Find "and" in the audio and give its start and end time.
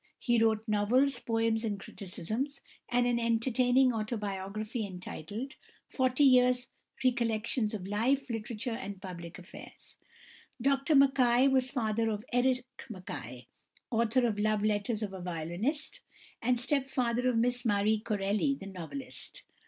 1.63-1.79, 2.89-3.05, 8.71-8.99, 16.41-16.59